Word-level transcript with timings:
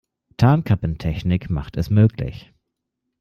Tarnkappentechnik 0.37 1.51
macht 1.51 1.77
es 1.77 1.91
möglich. 1.91 2.51